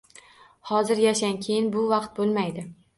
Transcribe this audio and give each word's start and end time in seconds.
Hozir 0.69 1.03
yashang, 1.05 1.39
keyin 1.49 1.71
bu 1.79 1.87
vaqt 1.95 2.15
bo'lmaydi. 2.21 2.71